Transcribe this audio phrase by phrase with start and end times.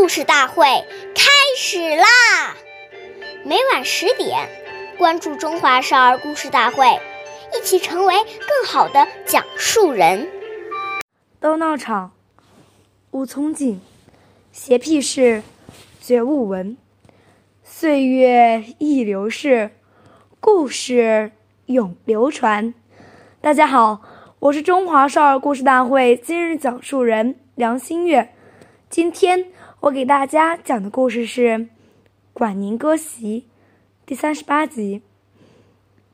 [0.00, 0.64] 故事大会
[1.14, 2.56] 开始啦！
[3.44, 4.48] 每晚十点，
[4.96, 6.86] 关注《中华少儿故事大会》，
[7.54, 10.26] 一起成为更好的讲述人。
[11.38, 12.12] 斗闹场，
[13.10, 13.78] 吴从景，
[14.52, 15.42] 邪僻事，
[16.00, 16.78] 觉悟文。
[17.62, 19.70] 岁月易流逝，
[20.40, 21.30] 故事
[21.66, 22.72] 永流传。
[23.42, 24.00] 大家好，
[24.38, 28.32] 我是中华少儿故事大会今日讲述人梁新月。
[28.90, 29.46] 今天
[29.78, 31.48] 我给大家讲的故事是
[32.32, 33.42] 《管宁割席》
[34.04, 35.00] 第三十八集。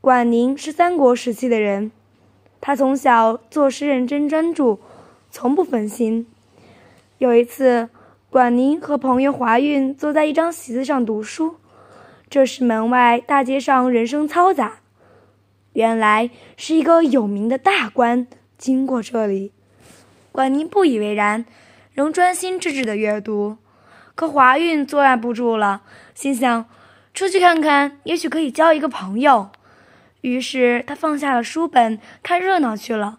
[0.00, 1.92] 管宁是三国时期的人，
[2.62, 4.80] 他从小做事认真专注，
[5.30, 6.26] 从不分心。
[7.18, 7.90] 有一次，
[8.30, 11.56] 管宁和朋友华运坐在一张席子上读书，
[12.30, 14.78] 这时门外大街上人声嘈杂，
[15.74, 19.52] 原来是一个有名的大官经过这里。
[20.32, 21.44] 管宁不以为然。
[21.94, 23.58] 仍专心致志的阅读，
[24.14, 25.82] 可华运坐按不住了，
[26.14, 26.64] 心想
[27.12, 29.50] 出去看看，也许可以交一个朋友。
[30.22, 33.18] 于是他放下了书本，看热闹去了。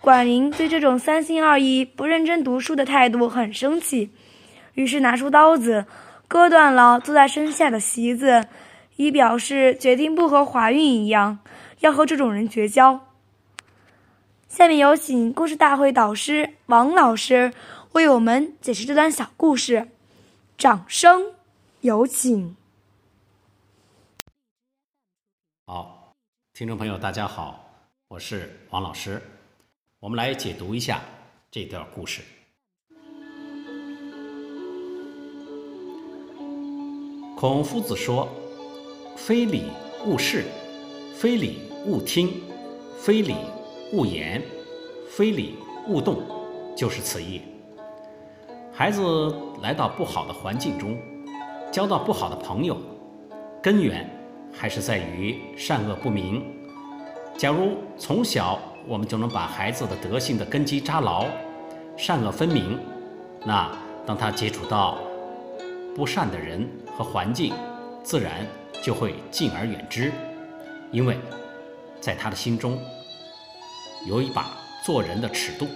[0.00, 4.10] 管宁对这种三心二意、不认真读书的态度很生气，
[4.74, 5.86] 于是拿出刀子，
[6.28, 8.44] 割断了坐在身下的席子，
[8.96, 11.38] 以表示决定不和华运一样，
[11.80, 13.06] 要和这种人绝交。
[14.48, 17.52] 下面有请故事大会导师王老师。
[17.92, 19.88] 为我们解释这段小故事，
[20.58, 21.32] 掌声
[21.80, 22.56] 有请。
[25.66, 26.12] 好，
[26.52, 27.70] 听众朋友，大家好，
[28.08, 29.22] 我是王老师，
[29.98, 31.00] 我们来解读一下
[31.50, 32.22] 这段故事。
[37.36, 38.28] 孔夫子说
[39.16, 39.70] ：“非礼
[40.06, 40.44] 勿视，
[41.14, 42.42] 非礼勿听，
[42.98, 43.36] 非礼
[43.92, 44.42] 勿言，
[45.10, 46.22] 非礼勿动”，
[46.76, 47.42] 就是此意。
[48.78, 50.98] 孩子来到不好的环境中，
[51.72, 52.76] 交到不好的朋友，
[53.62, 54.06] 根源
[54.52, 56.44] 还是在于善恶不明。
[57.38, 61.24] 假如从小我们就能把孩子的德性的根基扎牢，
[61.96, 62.78] 善恶分明，
[63.46, 63.66] 那
[64.04, 64.98] 当他接触到
[65.94, 67.54] 不善的人和环境，
[68.02, 68.46] 自然
[68.82, 70.12] 就会敬而远之，
[70.92, 71.18] 因为
[71.98, 72.78] 在他的心中
[74.06, 74.50] 有一把
[74.84, 75.66] 做人的尺度。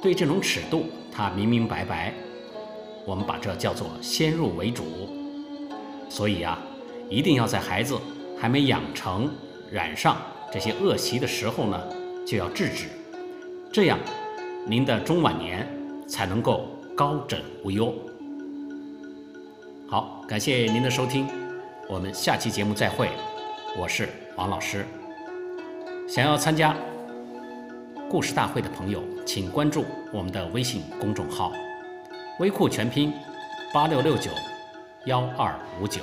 [0.00, 2.14] 对这种尺度，他明明白白。
[3.04, 4.84] 我们把这叫做先入为主。
[6.08, 6.58] 所以啊，
[7.08, 7.98] 一定要在孩子
[8.38, 9.30] 还没养成
[9.70, 10.16] 染上
[10.52, 11.82] 这些恶习的时候呢，
[12.26, 12.86] 就要制止。
[13.72, 13.98] 这样，
[14.66, 15.68] 您的中晚年
[16.06, 17.94] 才能够高枕无忧。
[19.88, 21.26] 好，感谢您的收听，
[21.88, 23.10] 我们下期节目再会。
[23.78, 24.86] 我是王老师。
[26.06, 26.76] 想要参加。
[28.10, 31.52] 故事大会的朋友，请关注我们的微信公众号
[32.40, 33.12] “微库全拼
[33.70, 34.30] 八六六九
[35.04, 36.00] 幺二五九”。